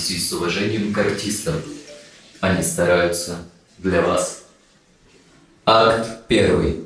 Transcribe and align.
отнестись 0.00 0.30
с 0.30 0.32
уважением 0.32 0.92
к 0.92 0.98
артистам. 0.98 1.56
Они 2.40 2.62
стараются 2.62 3.36
для 3.78 4.00
вас. 4.00 4.44
Акт 5.66 6.26
первый. 6.26 6.84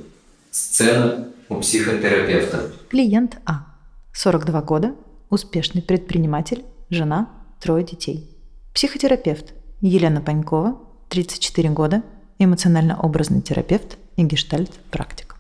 Сцена 0.51 1.29
у 1.49 1.61
психотерапевта. 1.61 2.73
Клиент 2.91 3.39
А. 3.47 3.67
42 4.13 4.63
года, 4.63 4.95
успешный 5.31 5.83
предприниматель, 5.83 6.65
жена, 6.91 7.29
трое 7.61 7.85
детей. 7.85 8.29
Психотерапевт 8.73 9.53
Елена 9.81 10.21
Панькова, 10.21 10.81
34 11.09 11.71
года, 11.71 12.03
эмоционально-образный 12.39 13.43
терапевт 13.43 13.97
и 14.17 14.25
гештальт-практик. 14.25 15.37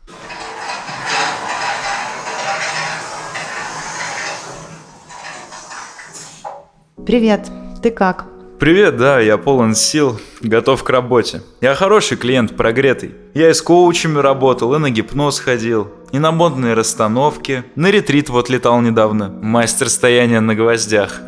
Привет, 7.04 7.50
ты 7.84 7.90
как? 7.90 8.24
Привет, 8.58 8.96
да, 8.96 9.20
я 9.20 9.36
полон 9.36 9.74
сил, 9.74 10.18
готов 10.40 10.82
к 10.82 10.88
работе. 10.88 11.42
Я 11.60 11.74
хороший 11.74 12.16
клиент, 12.16 12.56
прогретый. 12.56 13.14
Я 13.34 13.50
и 13.50 13.52
с 13.52 13.60
коучами 13.60 14.20
работал, 14.20 14.74
и 14.74 14.78
на 14.78 14.88
гипноз 14.88 15.38
ходил, 15.38 15.88
и 16.10 16.18
на 16.18 16.32
модные 16.32 16.72
расстановки. 16.72 17.62
На 17.76 17.90
ретрит 17.90 18.30
вот 18.30 18.48
летал 18.48 18.80
недавно. 18.80 19.28
Мастер 19.28 19.90
стояния 19.90 20.40
на 20.40 20.54
гвоздях. 20.54 21.20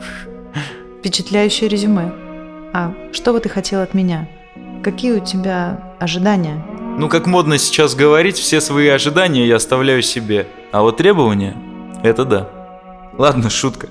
Впечатляющее 1.00 1.68
резюме. 1.68 2.10
А 2.72 2.94
что 3.12 3.34
бы 3.34 3.40
ты 3.40 3.50
хотел 3.50 3.82
от 3.82 3.92
меня? 3.92 4.26
Какие 4.82 5.12
у 5.12 5.20
тебя 5.22 5.94
ожидания? 6.00 6.64
Ну, 6.98 7.10
как 7.10 7.26
модно 7.26 7.58
сейчас 7.58 7.94
говорить, 7.94 8.38
все 8.38 8.62
свои 8.62 8.88
ожидания 8.88 9.46
я 9.46 9.56
оставляю 9.56 10.00
себе. 10.00 10.46
А 10.72 10.80
вот 10.80 10.96
требования– 10.96 11.54
это 12.02 12.24
да. 12.24 12.48
Ладно, 13.18 13.50
шутка. 13.50 13.88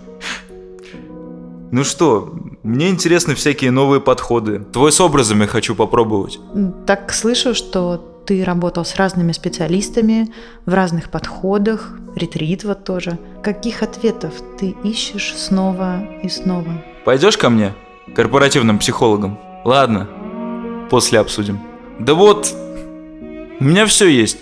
Ну 1.72 1.84
что, 1.84 2.34
мне 2.66 2.90
интересны 2.90 3.36
всякие 3.36 3.70
новые 3.70 4.02
подходы. 4.02 4.60
Твой 4.74 4.92
с 4.92 5.00
образами 5.00 5.46
хочу 5.46 5.76
попробовать. 5.76 6.40
Так 6.88 7.14
слышу, 7.14 7.54
что 7.54 7.98
ты 8.26 8.44
работал 8.44 8.84
с 8.84 8.96
разными 8.96 9.34
специалистами 9.34 10.34
в 10.66 10.74
разных 10.74 11.12
подходах, 11.12 11.94
ретрит 12.16 12.64
вот 12.64 12.84
тоже. 12.84 13.20
Каких 13.44 13.84
ответов 13.84 14.34
ты 14.60 14.76
ищешь 14.84 15.36
снова 15.38 16.00
и 16.24 16.28
снова? 16.28 16.84
Пойдешь 17.06 17.38
ко 17.38 17.52
мне, 17.52 17.76
корпоративным 18.16 18.80
психологом? 18.80 19.38
Ладно, 19.64 20.08
после 20.90 21.20
обсудим. 21.20 21.60
Да 22.00 22.16
вот, 22.16 22.52
у 23.60 23.64
меня 23.64 23.86
все 23.86 24.08
есть. 24.08 24.40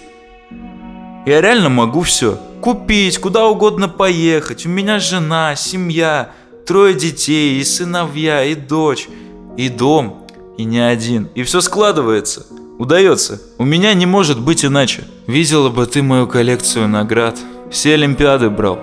Я 1.26 1.42
реально 1.42 1.68
могу 1.68 2.02
все. 2.02 2.40
Купить, 2.62 3.18
куда 3.18 3.48
угодно 3.48 3.90
поехать. 3.90 4.66
У 4.66 4.70
меня 4.70 5.00
жена, 5.00 5.56
семья, 5.58 6.32
Трое 6.66 6.94
детей, 6.94 7.60
и 7.60 7.64
сыновья, 7.64 8.46
и 8.46 8.56
дочь, 8.56 9.10
и 9.58 9.68
дом, 9.68 10.26
и 10.58 10.64
не 10.64 10.80
один. 10.80 11.28
И 11.36 11.44
все 11.44 11.60
складывается. 11.60 12.46
Удается. 12.80 13.42
У 13.58 13.66
меня 13.66 13.94
не 13.94 14.06
может 14.06 14.40
быть 14.40 14.64
иначе. 14.64 15.04
Видела 15.28 15.70
бы 15.70 15.86
ты 15.86 16.02
мою 16.02 16.26
коллекцию 16.26 16.88
наград. 16.88 17.38
Все 17.70 17.96
олимпиады 17.96 18.50
брал. 18.50 18.80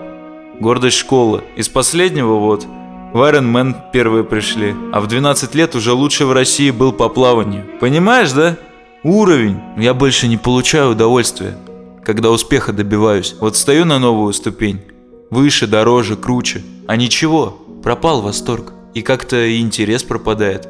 Гордость 0.61 0.99
школы. 0.99 1.43
Из 1.57 1.69
последнего 1.69 2.35
вот 2.35 2.65
в 3.13 3.17
Iron 3.17 3.51
Man 3.51 3.75
первые 3.93 4.25
пришли. 4.25 4.75
А 4.93 5.01
в 5.01 5.07
12 5.07 5.55
лет 5.55 5.75
уже 5.75 5.93
лучший 5.93 6.27
в 6.27 6.33
России 6.33 6.71
был 6.71 6.93
по 6.93 7.09
плаванию. 7.09 7.65
Понимаешь, 7.81 8.33
да? 8.33 8.57
Уровень. 9.03 9.59
Я 9.79 9.95
больше 9.95 10.29
не 10.29 10.37
получаю 10.37 10.91
удовольствия, 10.91 11.57
когда 12.05 12.31
успеха 12.31 12.73
добиваюсь. 12.75 13.35
Вот 13.41 13.57
стою 13.57 13.87
на 13.87 13.99
новую 13.99 14.35
ступень. 14.35 14.83
Выше, 15.31 15.67
дороже, 15.67 16.17
круче. 16.17 16.63
А 16.87 16.97
ничего, 16.97 17.59
пропал 17.83 18.21
восторг. 18.23 18.73
И 18.95 19.03
как-то 19.03 19.59
интерес 19.61 20.03
пропадает. 20.03 20.69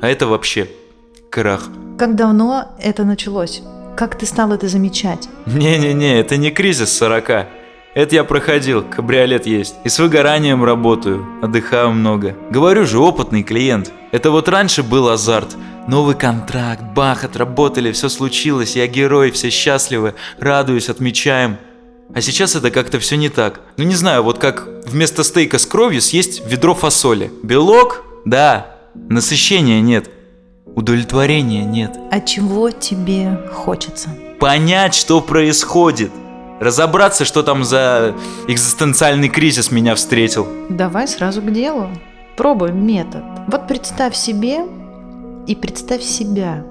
А 0.00 0.08
это 0.08 0.26
вообще 0.26 0.68
крах. 1.30 1.68
Как 1.98 2.16
давно 2.16 2.68
это 2.82 3.04
началось? 3.04 3.62
Как 3.96 4.16
ты 4.16 4.24
стал 4.24 4.52
это 4.52 4.66
замечать? 4.68 5.28
Не-не-не, 5.46 6.18
это 6.18 6.38
не 6.38 6.50
кризис 6.50 6.96
40. 6.96 7.46
Это 7.92 8.14
я 8.14 8.24
проходил, 8.24 8.82
кабриолет 8.82 9.46
есть. 9.46 9.74
И 9.84 9.88
с 9.88 9.98
выгоранием 9.98 10.64
работаю, 10.64 11.26
отдыхаю 11.42 11.90
много. 11.90 12.36
Говорю 12.50 12.86
же, 12.86 12.98
опытный 12.98 13.42
клиент. 13.42 13.92
Это 14.12 14.30
вот 14.30 14.48
раньше 14.48 14.82
был 14.82 15.08
азарт. 15.08 15.56
Новый 15.88 16.14
контракт, 16.14 16.82
бах, 16.94 17.24
отработали, 17.24 17.90
все 17.92 18.08
случилось, 18.08 18.76
я 18.76 18.86
герой, 18.86 19.32
все 19.32 19.50
счастливы, 19.50 20.14
радуюсь, 20.38 20.88
отмечаем. 20.88 21.58
А 22.14 22.20
сейчас 22.20 22.56
это 22.56 22.70
как-то 22.70 22.98
все 22.98 23.16
не 23.16 23.28
так. 23.28 23.60
Ну 23.76 23.84
не 23.84 23.94
знаю, 23.94 24.22
вот 24.22 24.38
как 24.38 24.66
вместо 24.86 25.22
стейка 25.22 25.58
с 25.58 25.66
кровью 25.66 26.00
съесть 26.00 26.42
ведро 26.46 26.74
фасоли. 26.74 27.30
Белок? 27.42 28.04
Да. 28.24 28.76
Насыщения 28.94 29.80
нет. 29.80 30.10
Удовлетворения 30.66 31.64
нет. 31.64 31.96
А 32.10 32.20
чего 32.20 32.70
тебе 32.70 33.38
хочется? 33.52 34.10
Понять, 34.38 34.94
что 34.94 35.20
происходит. 35.20 36.10
Разобраться, 36.60 37.24
что 37.24 37.42
там 37.42 37.64
за 37.64 38.14
экзистенциальный 38.46 39.28
кризис 39.28 39.70
меня 39.70 39.94
встретил. 39.94 40.46
Давай 40.68 41.08
сразу 41.08 41.40
к 41.40 41.52
делу. 41.52 41.88
Пробуй 42.36 42.72
метод. 42.72 43.22
Вот 43.48 43.66
представь 43.66 44.14
себе 44.14 44.60
и 45.46 45.54
представь 45.54 46.02
себя 46.02 46.64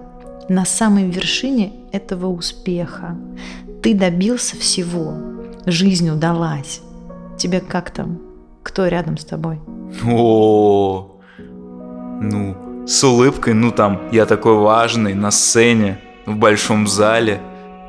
на 0.48 0.66
самой 0.66 1.10
вершине 1.10 1.74
этого 1.92 2.28
успеха. 2.28 3.18
Ты 3.82 3.94
добился 3.94 4.58
всего. 4.58 5.29
Жизнь 5.70 6.10
удалась. 6.10 6.82
Тебе 7.38 7.60
как 7.60 7.92
там? 7.92 8.20
Кто 8.64 8.88
рядом 8.88 9.18
с 9.18 9.26
тобой? 9.26 9.60
О, 10.04 11.20
ну, 12.22 12.86
с 12.88 13.04
улыбкой, 13.04 13.54
ну 13.54 13.72
там, 13.72 14.02
я 14.12 14.26
такой 14.26 14.56
важный, 14.56 15.14
на 15.14 15.30
сцене, 15.30 16.00
в 16.26 16.36
большом 16.36 16.88
зале, 16.88 17.40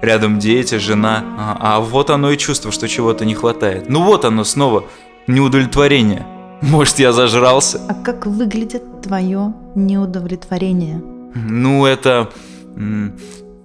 рядом 0.02 0.38
дети, 0.38 0.74
жена. 0.74 1.24
А, 1.38 1.56
а 1.60 1.80
вот 1.80 2.10
оно 2.10 2.30
и 2.30 2.36
чувство, 2.36 2.70
что 2.70 2.86
чего-то 2.86 3.24
не 3.24 3.34
хватает. 3.34 3.88
Ну 3.88 4.02
вот 4.02 4.26
оно 4.26 4.44
снова, 4.44 4.84
неудовлетворение. 5.26 6.26
Может, 6.60 6.98
я 6.98 7.12
зажрался? 7.12 7.80
А 7.88 7.94
как 7.94 8.26
выглядит 8.26 9.00
твое 9.00 9.54
неудовлетворение? 9.74 11.02
Ну, 11.34 11.86
это 11.86 12.28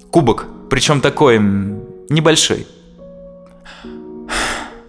кубок, 0.10 0.46
причем 0.70 1.02
такой 1.02 1.38
небольшой. 2.10 2.66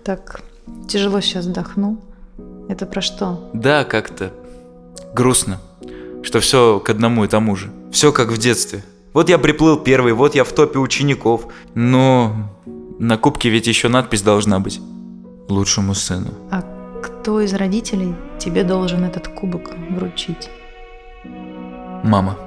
Так, 0.07 0.41
тяжело 0.87 1.21
сейчас 1.21 1.47
вдохну. 1.47 1.99
Это 2.69 2.87
про 2.87 3.01
что? 3.01 3.51
Да, 3.53 3.83
как-то 3.83 4.33
грустно, 5.13 5.61
что 6.23 6.39
все 6.39 6.79
к 6.79 6.89
одному 6.91 7.25
и 7.25 7.27
тому 7.27 7.57
же. 7.57 7.73
Все 7.91 8.13
как 8.13 8.29
в 8.29 8.39
детстве. 8.39 8.85
Вот 9.13 9.29
я 9.29 9.37
приплыл 9.37 9.77
первый, 9.77 10.13
вот 10.13 10.37
я 10.37 10.45
в 10.45 10.53
топе 10.53 10.79
учеников. 10.79 11.49
Но 11.75 12.37
на 13.01 13.19
кубке 13.19 13.49
ведь 13.49 13.67
еще 13.67 13.89
надпись 13.89 14.23
должна 14.23 14.61
быть. 14.61 14.81
Лучшему 15.49 15.93
сыну. 15.93 16.29
А 16.53 16.63
кто 17.03 17.41
из 17.41 17.53
родителей 17.55 18.15
тебе 18.39 18.63
должен 18.63 19.03
этот 19.03 19.27
кубок 19.27 19.73
вручить? 19.91 20.49
Мама. 22.05 22.39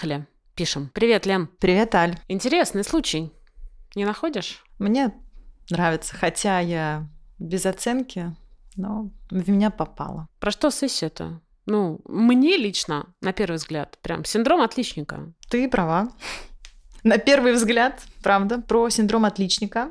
Поехали. 0.00 0.26
Пишем. 0.54 0.90
Привет, 0.94 1.26
Лем. 1.26 1.50
Привет, 1.58 1.94
Аль. 1.94 2.18
Интересный 2.26 2.84
случай. 2.84 3.30
Не 3.94 4.06
находишь? 4.06 4.64
Мне 4.78 5.12
нравится, 5.68 6.16
хотя 6.16 6.58
я 6.58 7.06
без 7.38 7.66
оценки, 7.66 8.34
но 8.76 9.10
в 9.30 9.50
меня 9.50 9.70
попало. 9.70 10.26
Про 10.38 10.52
что 10.52 10.70
сессия-то? 10.70 11.42
Ну, 11.66 12.00
мне 12.06 12.56
лично, 12.56 13.12
на 13.20 13.34
первый 13.34 13.56
взгляд, 13.56 13.98
прям 14.00 14.24
синдром 14.24 14.62
отличника. 14.62 15.34
Ты 15.50 15.68
права. 15.68 16.08
На 17.02 17.18
первый 17.18 17.52
взгляд, 17.52 18.02
правда, 18.22 18.58
про 18.58 18.88
синдром 18.88 19.26
отличника, 19.26 19.90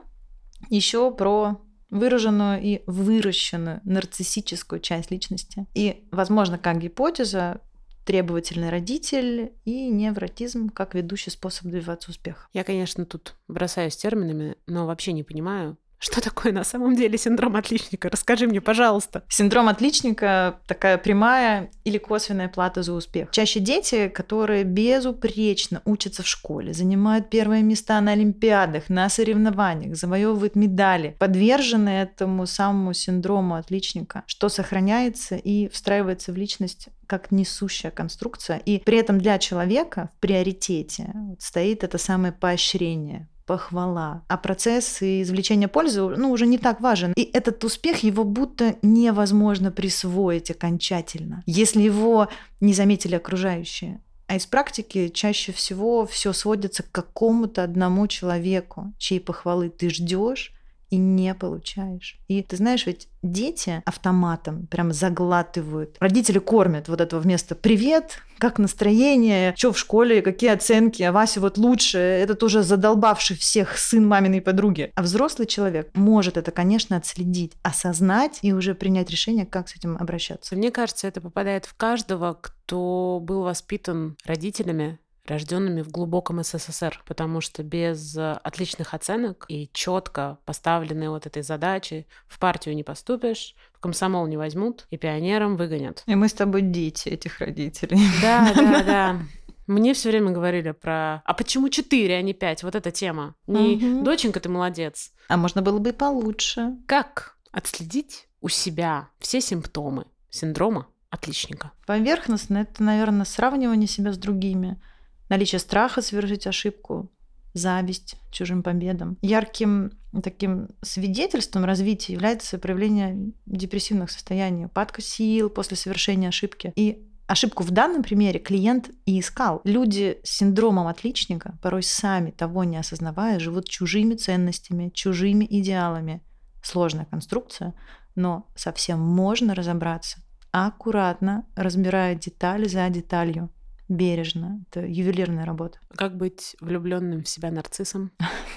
еще 0.72 1.12
про 1.12 1.62
выраженную 1.92 2.60
и 2.60 2.82
выращенную 2.88 3.82
нарциссическую 3.84 4.82
часть 4.82 5.12
личности. 5.12 5.68
И, 5.76 6.08
возможно, 6.12 6.58
как 6.58 6.80
гипотеза, 6.80 7.62
требовательный 8.06 8.70
родитель 8.70 9.54
и 9.66 9.90
невротизм 9.90 10.70
как 10.70 10.96
ведущий 10.96 11.30
способ 11.30 11.66
добиваться 11.66 12.12
успеха. 12.12 12.48
Я, 12.54 12.64
конечно, 12.64 13.06
тут 13.06 13.36
бросаюсь 13.48 13.98
терминами, 13.98 14.56
но 14.66 14.86
вообще 14.86 15.14
не 15.14 15.24
понимаю, 15.24 15.78
что 16.00 16.22
такое 16.22 16.54
на 16.54 16.64
самом 16.64 16.96
деле 16.96 17.18
синдром 17.18 17.56
отличника? 17.58 18.10
Расскажи 18.10 18.48
мне, 18.48 18.62
пожалуйста. 18.62 19.24
Синдром 19.28 19.68
отличника– 19.68 20.60
такая 20.68 20.98
прямая 20.98 21.70
или 21.84 21.98
косвенная 21.98 22.48
плата 22.48 22.84
за 22.84 22.94
успех. 22.94 23.30
Чаще 23.32 23.60
дети, 23.60 24.08
которые 24.08 24.64
безупречно 24.64 25.82
учатся 25.86 26.24
в 26.24 26.28
школе, 26.28 26.74
занимают 26.74 27.30
первые 27.30 27.64
места 27.64 28.00
на 28.00 28.14
олимпиадах, 28.14 28.90
на 28.90 29.10
соревнованиях, 29.10 29.96
завоевывают 29.96 30.56
медали, 30.56 31.16
подвержены 31.20 31.90
этому 31.90 32.46
самому 32.48 32.94
синдрому 32.94 33.56
отличника, 33.56 34.24
что 34.26 34.48
сохраняется 34.48 35.36
и 35.36 35.68
встраивается 35.68 36.32
в 36.32 36.38
личность 36.38 36.88
как 37.08 37.32
несущая 37.32 37.92
конструкция. 37.92 38.58
И 38.58 38.80
при 38.80 39.00
этом 39.00 39.20
для 39.20 39.38
человека 39.40 40.10
в 40.16 40.20
приоритете 40.22 41.12
стоит 41.40 41.84
это 41.84 41.98
самое 41.98 42.32
поощрение, 42.32 43.28
похвала. 43.50 44.22
А 44.28 44.38
процесс 44.38 45.02
и 45.02 45.24
извлечение 45.24 45.68
пользы 45.68 46.02
ну, 46.04 46.30
уже 46.30 46.46
не 46.46 46.60
так 46.60 46.82
важен. 46.82 47.14
И 47.16 47.24
этот 47.34 47.64
успех 47.64 48.04
его 48.04 48.24
будто 48.24 48.76
невозможно 48.84 49.72
присвоить 49.72 50.52
окончательно, 50.52 51.42
если 51.48 51.82
его 51.82 52.28
не 52.62 52.74
заметили 52.74 53.16
окружающие. 53.16 54.02
А 54.28 54.36
из 54.36 54.46
практики 54.46 55.08
чаще 55.08 55.52
всего 55.52 56.06
все 56.06 56.32
сводится 56.32 56.84
к 56.84 56.92
какому-то 56.92 57.64
одному 57.64 58.06
человеку, 58.06 58.94
чьей 59.00 59.20
похвалы 59.20 59.70
ты 59.70 59.90
ждешь, 59.90 60.54
и 60.90 60.98
не 60.98 61.34
получаешь. 61.34 62.18
И 62.28 62.42
ты 62.42 62.58
знаешь, 62.58 62.86
ведь 62.86 63.08
дети 63.22 63.82
автоматом 63.86 64.68
прям 64.68 64.92
заглатывают. 64.92 65.98
Родители 66.00 66.40
кормят 66.40 66.88
вот 66.88 67.02
этого 67.02 67.20
вместо 67.20 67.56
«Привет, 67.56 68.22
как 68.38 68.58
настроение? 68.58 69.54
Что 69.58 69.74
в 69.74 69.78
школе? 69.78 70.22
Какие 70.22 70.52
оценки? 70.52 71.04
А 71.04 71.12
Вася 71.12 71.42
вот 71.42 71.58
лучше». 71.58 71.98
Это 71.98 72.44
уже 72.46 72.64
задолбавший 72.64 73.36
всех 73.36 73.78
сын 73.78 74.08
маминой 74.08 74.42
подруги. 74.42 74.92
А 74.96 75.02
взрослый 75.02 75.48
человек 75.48 75.90
может 75.94 76.38
это, 76.38 76.52
конечно, 76.52 76.98
отследить, 76.98 77.54
осознать 77.62 78.40
и 78.42 78.54
уже 78.54 78.74
принять 78.74 79.10
решение, 79.10 79.46
как 79.46 79.70
с 79.70 79.76
этим 79.76 79.98
обращаться. 79.98 80.56
Мне 80.56 80.72
кажется, 80.72 81.08
это 81.08 81.22
попадает 81.22 81.66
в 81.66 81.76
каждого, 81.76 82.38
кто 82.40 83.20
был 83.22 83.44
воспитан 83.44 84.16
родителями, 84.26 85.00
рожденными 85.30 85.82
в 85.82 85.92
глубоком 85.92 86.44
СССР, 86.44 87.02
потому 87.06 87.42
что 87.42 87.64
без 87.64 88.18
э, 88.18 88.34
отличных 88.44 88.94
оценок 88.94 89.46
и 89.48 89.70
четко 89.72 90.40
поставленной 90.46 91.10
вот 91.10 91.26
этой 91.26 91.44
задачи 91.44 92.08
в 92.28 92.40
партию 92.40 92.76
не 92.76 92.84
поступишь, 92.84 93.56
в 93.74 93.80
комсомол 93.80 94.28
не 94.28 94.38
возьмут 94.38 94.88
и 94.90 94.98
пионером 94.98 95.56
выгонят. 95.56 96.04
И 96.06 96.16
мы 96.16 96.28
с 96.28 96.34
тобой 96.34 96.62
дети 96.62 97.10
этих 97.10 97.40
родителей. 97.40 98.00
Да, 98.22 98.54
да, 98.54 98.84
да. 98.86 99.20
Мне 99.68 99.94
все 99.94 100.10
время 100.10 100.32
говорили 100.32 100.72
про 100.72 101.22
«А 101.26 101.34
почему 101.36 101.70
четыре, 101.70 102.16
а 102.16 102.22
не 102.24 102.34
пять?» 102.34 102.64
Вот 102.64 102.74
эта 102.74 102.90
тема. 102.90 103.36
Не 103.46 103.76
угу. 103.76 104.04
«Доченька, 104.04 104.40
ты 104.40 104.50
молодец». 104.50 105.12
А 105.28 105.38
можно 105.38 105.62
было 105.62 105.78
бы 105.78 105.90
и 105.90 105.94
получше. 105.94 106.76
Как 106.88 107.38
отследить 107.52 108.28
у 108.42 108.50
себя 108.50 109.10
все 109.20 109.42
симптомы 109.42 110.06
синдрома 110.32 110.88
отличника? 111.12 111.72
Поверхностно 111.86 112.58
это, 112.58 112.82
наверное, 112.82 113.26
сравнивание 113.26 113.88
себя 113.88 114.12
с 114.12 114.18
другими 114.18 114.82
наличие 115.30 115.60
страха 115.60 116.02
совершить 116.02 116.48
ошибку, 116.48 117.10
зависть 117.54 118.16
чужим 118.32 118.64
победам. 118.64 119.18
Ярким 119.22 119.92
таким 120.24 120.70
свидетельством 120.82 121.66
развития 121.66 122.14
является 122.14 122.58
проявление 122.58 123.32
депрессивных 123.46 124.12
состояний, 124.12 124.66
упадка 124.66 125.02
сил 125.02 125.50
после 125.50 125.78
совершения 125.78 126.30
ошибки. 126.30 126.74
И 126.76 127.08
ошибку 127.28 127.64
в 127.64 127.72
данном 127.72 128.04
примере 128.04 128.40
клиент 128.40 128.90
и 129.06 129.20
искал. 129.20 129.62
Люди 129.64 130.20
с 130.24 130.38
синдромом 130.38 130.88
отличника, 130.88 131.58
порой 131.62 131.84
сами 131.84 132.32
того 132.32 132.64
не 132.64 132.78
осознавая, 132.78 133.40
живут 133.40 133.70
чужими 133.70 134.16
ценностями, 134.16 134.90
чужими 134.90 135.46
идеалами. 135.50 136.22
Сложная 136.64 137.06
конструкция, 137.06 137.74
но 138.16 138.48
совсем 138.56 139.00
можно 139.00 139.56
разобраться, 139.56 140.20
аккуратно 140.52 141.46
разбирая 141.56 142.16
деталь 142.16 142.68
за 142.68 142.90
деталью 142.90 143.50
бережно. 143.90 144.64
Это 144.70 144.86
ювелирная 144.86 145.46
работа. 145.46 145.80
Как 145.96 146.16
быть 146.16 146.56
влюбленным 146.62 147.24
в 147.24 147.28
себя 147.28 147.52
нарциссом? 147.52 148.12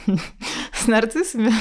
С 0.72 0.86
нарциссами? 0.86 1.52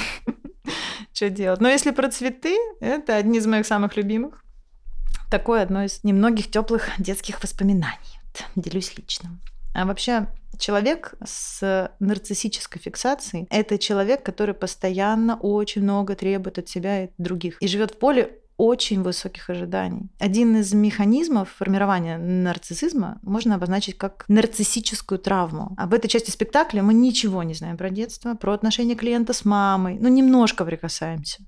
Что 1.13 1.29
делать? 1.29 1.61
Но 1.61 1.69
если 1.69 1.91
про 1.91 2.09
цветы, 2.11 2.55
это 2.79 3.15
одни 3.15 3.39
из 3.39 3.47
моих 3.47 3.65
самых 3.65 3.95
любимых. 3.95 4.43
Такое 5.31 5.63
одно 5.63 5.83
из 5.83 6.03
немногих 6.03 6.51
теплых 6.51 6.89
детских 6.99 7.41
воспоминаний. 7.41 8.19
Делюсь 8.55 8.97
личным. 8.97 9.39
А 9.73 9.85
вообще, 9.85 10.27
человек 10.59 11.13
с 11.23 11.89
нарциссической 11.99 12.81
фиксацией– 12.81 13.47
это 13.49 13.77
человек, 13.77 14.23
который 14.23 14.53
постоянно 14.53 15.37
очень 15.37 15.83
много 15.83 16.15
требует 16.15 16.59
от 16.59 16.67
себя 16.67 17.05
и 17.05 17.09
других. 17.17 17.61
И 17.61 17.67
живет 17.67 17.91
в 17.91 17.97
поле 17.97 18.40
очень 18.61 19.01
высоких 19.01 19.49
ожиданий. 19.49 20.11
Один 20.19 20.55
из 20.55 20.71
механизмов 20.71 21.49
формирования 21.49 22.19
нарциссизма 22.19 23.17
можно 23.23 23.55
обозначить 23.55 23.97
как 23.97 24.23
нарциссическую 24.27 25.17
травму. 25.17 25.73
Об 25.77 25.95
этой 25.95 26.07
части 26.07 26.29
спектакля 26.29 26.83
мы 26.83 26.93
ничего 26.93 27.41
не 27.41 27.55
знаем 27.55 27.75
про 27.75 27.89
детство, 27.89 28.35
про 28.35 28.53
отношения 28.53 28.93
клиента 28.93 29.33
с 29.33 29.45
мамой, 29.45 29.97
ну 29.99 30.09
немножко 30.09 30.63
прикасаемся. 30.63 31.39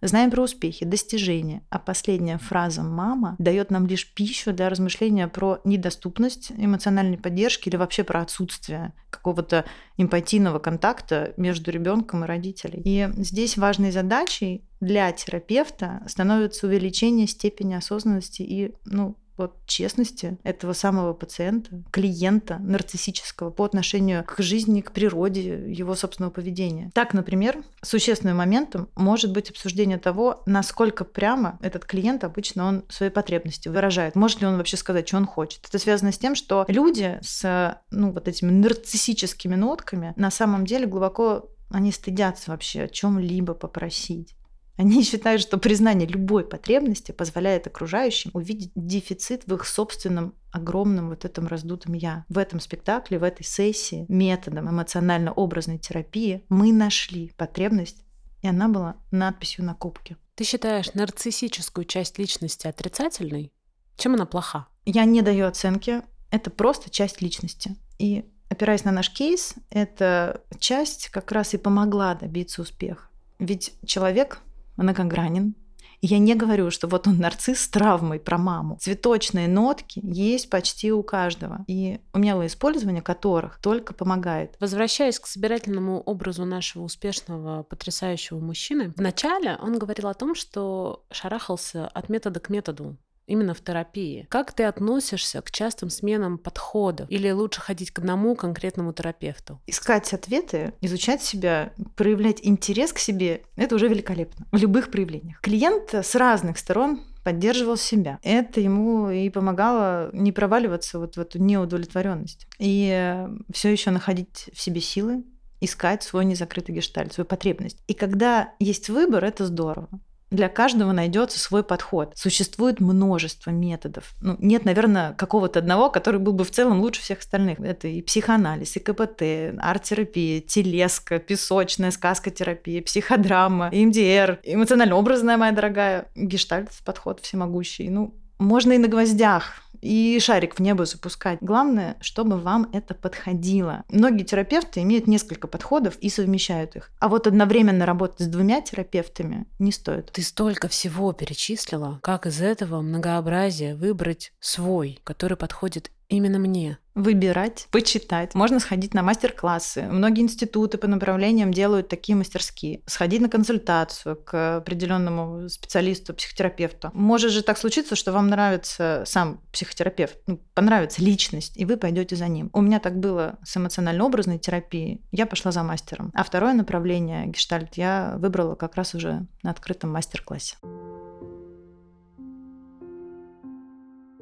Знаем 0.00 0.32
про 0.32 0.42
успехи, 0.42 0.84
достижения, 0.84 1.62
а 1.70 1.78
последняя 1.78 2.38
фраза 2.38 2.82
«мама» 2.82 3.36
дает 3.38 3.70
нам 3.70 3.86
лишь 3.86 4.12
пищу 4.12 4.52
для 4.52 4.68
размышления 4.68 5.28
про 5.28 5.60
недоступность 5.64 6.50
эмоциональной 6.56 7.18
поддержки 7.18 7.68
или 7.68 7.76
вообще 7.76 8.02
про 8.02 8.22
отсутствие 8.22 8.94
какого-то 9.10 9.64
эмпатийного 9.98 10.58
контакта 10.58 11.34
между 11.36 11.70
ребенком 11.70 12.24
и 12.24 12.26
родителей. 12.26 12.82
И 12.84 13.08
здесь 13.18 13.56
важной 13.56 13.92
задачей 13.92 14.66
для 14.82 15.12
терапевта 15.12 16.02
становится 16.08 16.66
увеличение 16.66 17.28
степени 17.28 17.74
осознанности 17.74 18.42
и 18.42 18.74
ну, 18.84 19.16
вот 19.36 19.64
честности 19.64 20.38
этого 20.42 20.72
самого 20.72 21.14
пациента, 21.14 21.84
клиента 21.92 22.58
нарциссического 22.58 23.50
по 23.50 23.64
отношению 23.64 24.24
к 24.24 24.42
жизни, 24.42 24.80
к 24.80 24.90
природе, 24.90 25.72
его 25.72 25.94
собственного 25.94 26.32
поведения. 26.32 26.90
Так, 26.94 27.14
например, 27.14 27.62
существенным 27.80 28.38
моментом 28.38 28.88
может 28.96 29.32
быть 29.32 29.50
обсуждение 29.50 29.98
того, 29.98 30.42
насколько 30.46 31.04
прямо 31.04 31.60
этот 31.62 31.84
клиент 31.84 32.24
обычно 32.24 32.66
он 32.66 32.84
свои 32.88 33.08
потребности 33.10 33.68
выражает. 33.68 34.16
Может 34.16 34.40
ли 34.40 34.48
он 34.48 34.56
вообще 34.56 34.76
сказать, 34.76 35.06
что 35.06 35.16
он 35.16 35.26
хочет. 35.26 35.64
Это 35.68 35.78
связано 35.78 36.10
с 36.10 36.18
тем, 36.18 36.34
что 36.34 36.64
люди 36.66 37.18
с 37.22 37.80
ну, 37.92 38.10
вот 38.10 38.26
этими 38.26 38.50
нарциссическими 38.50 39.54
нотками 39.54 40.12
на 40.16 40.32
самом 40.32 40.66
деле 40.66 40.86
глубоко 40.86 41.48
они 41.70 41.90
стыдятся 41.90 42.50
вообще 42.50 42.82
о 42.82 42.88
чем-либо 42.88 43.54
попросить. 43.54 44.34
Они 44.76 45.02
считают, 45.02 45.42
что 45.42 45.58
признание 45.58 46.08
любой 46.08 46.44
потребности 46.44 47.12
позволяет 47.12 47.66
окружающим 47.66 48.30
увидеть 48.32 48.72
дефицит 48.74 49.42
в 49.46 49.54
их 49.54 49.66
собственном 49.66 50.34
огромном 50.50 51.10
вот 51.10 51.24
этом 51.24 51.46
раздутом 51.46 51.94
«я». 51.94 52.24
В 52.28 52.38
этом 52.38 52.58
спектакле, 52.58 53.18
в 53.18 53.22
этой 53.22 53.44
сессии 53.44 54.06
методом 54.08 54.70
эмоционально-образной 54.70 55.78
терапии 55.78 56.44
мы 56.48 56.72
нашли 56.72 57.32
потребность, 57.36 58.02
и 58.40 58.48
она 58.48 58.68
была 58.68 58.96
надписью 59.10 59.64
на 59.64 59.74
кубке. 59.74 60.16
Ты 60.34 60.44
считаешь 60.44 60.94
нарциссическую 60.94 61.84
часть 61.84 62.18
личности 62.18 62.66
отрицательной? 62.66 63.52
Чем 63.96 64.14
она 64.14 64.26
плоха? 64.26 64.68
Я 64.84 65.04
не 65.04 65.22
даю 65.22 65.46
оценки. 65.46 66.02
Это 66.30 66.50
просто 66.50 66.90
часть 66.90 67.20
личности. 67.20 67.76
И 67.98 68.24
опираясь 68.48 68.84
на 68.84 68.92
наш 68.92 69.10
кейс, 69.10 69.54
эта 69.70 70.42
часть 70.58 71.10
как 71.10 71.30
раз 71.30 71.52
и 71.52 71.58
помогла 71.58 72.14
добиться 72.14 72.62
успеха. 72.62 73.08
Ведь 73.38 73.74
человек 73.84 74.40
многогранен. 74.76 75.54
И 76.02 76.08
я 76.08 76.18
не 76.18 76.34
говорю, 76.34 76.72
что 76.72 76.88
вот 76.88 77.06
он 77.06 77.18
нарцисс 77.18 77.60
с 77.60 77.68
травмой 77.68 78.18
про 78.18 78.36
маму. 78.36 78.76
Цветочные 78.80 79.46
нотки 79.46 80.00
есть 80.02 80.50
почти 80.50 80.90
у 80.90 81.04
каждого. 81.04 81.64
И 81.68 82.00
умелое 82.12 82.48
использование 82.48 83.02
которых 83.02 83.60
только 83.60 83.94
помогает. 83.94 84.56
Возвращаясь 84.58 85.20
к 85.20 85.26
собирательному 85.28 86.00
образу 86.00 86.44
нашего 86.44 86.82
успешного, 86.82 87.62
потрясающего 87.62 88.40
мужчины, 88.40 88.92
вначале 88.96 89.56
он 89.62 89.78
говорил 89.78 90.08
о 90.08 90.14
том, 90.14 90.34
что 90.34 91.04
шарахался 91.12 91.86
от 91.86 92.08
метода 92.08 92.40
к 92.40 92.50
методу 92.50 92.98
именно 93.26 93.54
в 93.54 93.60
терапии. 93.60 94.26
Как 94.28 94.52
ты 94.52 94.64
относишься 94.64 95.40
к 95.42 95.50
частым 95.50 95.90
сменам 95.90 96.38
подходов? 96.38 97.10
Или 97.10 97.30
лучше 97.30 97.60
ходить 97.60 97.90
к 97.90 97.98
одному 97.98 98.34
конкретному 98.34 98.92
терапевту? 98.92 99.60
Искать 99.66 100.12
ответы, 100.12 100.74
изучать 100.80 101.22
себя, 101.22 101.72
проявлять 101.96 102.38
интерес 102.42 102.92
к 102.92 102.98
себе– 102.98 103.42
это 103.56 103.74
уже 103.74 103.88
великолепно 103.88 104.46
в 104.50 104.56
любых 104.56 104.90
проявлениях. 104.90 105.40
Клиент 105.40 105.94
с 105.94 106.14
разных 106.14 106.58
сторон 106.58 107.02
поддерживал 107.22 107.76
себя. 107.76 108.18
Это 108.22 108.60
ему 108.60 109.10
и 109.10 109.30
помогало 109.30 110.10
не 110.12 110.32
проваливаться 110.32 110.98
вот 110.98 111.16
в 111.16 111.20
эту 111.20 111.40
неудовлетворенность. 111.40 112.46
И 112.58 113.26
все 113.52 113.70
еще 113.70 113.90
находить 113.90 114.50
в 114.52 114.60
себе 114.60 114.80
силы, 114.80 115.24
искать 115.60 116.02
свой 116.02 116.24
незакрытый 116.24 116.74
гештальт, 116.74 117.12
свою 117.12 117.26
потребность. 117.26 117.78
И 117.86 117.94
когда 117.94 118.52
есть 118.58 118.88
выбор, 118.88 119.24
это 119.24 119.46
здорово. 119.46 119.88
Для 120.32 120.48
каждого 120.48 120.92
найдется 120.92 121.38
свой 121.38 121.62
подход. 121.62 122.14
Существует 122.16 122.80
множество 122.80 123.50
методов. 123.50 124.14
Ну, 124.22 124.36
нет, 124.38 124.64
наверное, 124.64 125.12
какого-то 125.12 125.58
одного, 125.58 125.90
который 125.90 126.20
был 126.20 126.32
бы 126.32 126.44
в 126.44 126.50
целом 126.50 126.80
лучше 126.80 127.02
всех 127.02 127.18
остальных. 127.18 127.60
Это 127.60 127.86
и 127.86 128.00
психоанализ, 128.00 128.76
и 128.76 128.80
КПТ, 128.80 129.22
арт-терапия, 129.60 130.40
телеска, 130.40 131.18
песочная, 131.18 131.90
сказкотерапия, 131.90 132.82
психодрама, 132.82 133.70
МДР, 133.70 134.40
эмоционально-образная, 134.42 135.36
моя 135.36 135.52
дорогая, 135.52 136.06
гештальт, 136.16 136.70
подход 136.84 137.20
всемогущий. 137.20 137.90
Ну, 137.90 138.14
можно 138.38 138.72
и 138.72 138.78
на 138.78 138.88
гвоздях, 138.88 139.62
и 139.82 140.18
шарик 140.20 140.54
в 140.54 140.60
небо 140.60 140.86
запускать. 140.86 141.38
Главное, 141.40 141.96
чтобы 142.00 142.38
вам 142.38 142.70
это 142.72 142.94
подходило. 142.94 143.82
Многие 143.90 144.22
терапевты 144.22 144.80
имеют 144.80 145.06
несколько 145.06 145.48
подходов 145.48 145.96
и 145.98 146.08
совмещают 146.08 146.76
их. 146.76 146.90
А 147.00 147.08
вот 147.08 147.26
одновременно 147.26 147.84
работать 147.84 148.20
с 148.20 148.28
двумя 148.28 148.62
терапевтами 148.62 149.46
не 149.58 149.72
стоит. 149.72 150.10
Ты 150.12 150.22
столько 150.22 150.68
всего 150.68 151.12
перечислила. 151.12 151.98
Как 152.02 152.26
из 152.26 152.40
этого 152.40 152.80
многообразия 152.80 153.74
выбрать 153.74 154.32
свой, 154.40 155.00
который 155.04 155.36
подходит 155.36 155.90
именно 156.16 156.38
мне? 156.38 156.78
выбирать, 156.94 157.68
почитать. 157.70 158.34
Можно 158.34 158.60
сходить 158.60 158.94
на 158.94 159.02
мастер-классы. 159.02 159.82
Многие 159.90 160.22
институты 160.22 160.78
по 160.78 160.86
направлениям 160.86 161.52
делают 161.52 161.88
такие 161.88 162.16
мастерские. 162.16 162.82
Сходить 162.86 163.20
на 163.20 163.28
консультацию 163.28 164.16
к 164.16 164.58
определенному 164.58 165.48
специалисту, 165.48 166.14
психотерапевту. 166.14 166.90
Может 166.92 167.32
же 167.32 167.42
так 167.42 167.58
случиться, 167.58 167.96
что 167.96 168.12
вам 168.12 168.28
нравится 168.28 169.04
сам 169.06 169.40
психотерапевт, 169.52 170.18
ну, 170.26 170.40
понравится 170.54 171.02
личность, 171.02 171.56
и 171.56 171.64
вы 171.64 171.76
пойдете 171.76 172.16
за 172.16 172.28
ним. 172.28 172.50
У 172.52 172.60
меня 172.60 172.78
так 172.78 172.98
было 172.98 173.38
с 173.42 173.56
эмоционально-образной 173.56 174.38
терапией. 174.38 175.02
Я 175.12 175.26
пошла 175.26 175.52
за 175.52 175.62
мастером. 175.62 176.10
А 176.14 176.24
второе 176.24 176.52
направление, 176.52 177.26
гештальт, 177.26 177.74
я 177.74 178.16
выбрала 178.18 178.54
как 178.54 178.76
раз 178.76 178.94
уже 178.94 179.26
на 179.42 179.50
открытом 179.50 179.90
мастер-классе. 179.90 180.56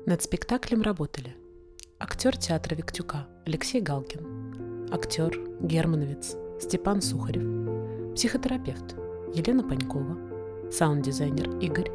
Над 0.06 0.22
спектаклем 0.22 0.82
работали 0.82 1.36
актер 2.00 2.36
театра 2.36 2.74
Виктюка 2.74 3.26
Алексей 3.44 3.82
Галкин, 3.82 4.88
актер 4.90 5.38
Германовец 5.60 6.34
Степан 6.58 7.02
Сухарев, 7.02 8.14
психотерапевт 8.14 8.96
Елена 9.34 9.62
Панькова, 9.62 10.16
саунд-дизайнер 10.72 11.58
Игорь, 11.60 11.90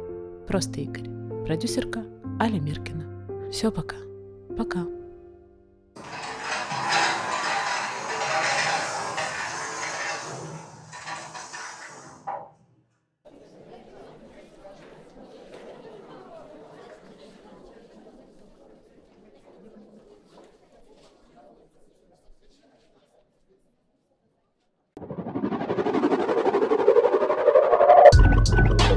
просто 0.46 0.80
Игорь, 0.80 1.10
продюсерка 1.44 2.04
Аля 2.40 2.60
Миркина. 2.60 3.50
Все, 3.50 3.72
пока. 3.72 3.96
Пока. 4.56 4.86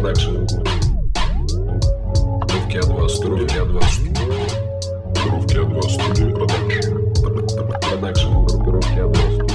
Дальше. 0.01 0.31
Бровки 2.47 2.77
А2 2.77 3.09
студия. 3.09 3.47
А2 3.63 3.83
студия. 3.91 4.13
Бровки 5.25 5.55
А2 5.57 5.81
студия. 5.89 6.33
Продакшн. 6.35 6.95
Продакшн. 7.89 8.29
Бровки 8.63 8.97
А2 8.97 9.33
студия. 9.35 9.48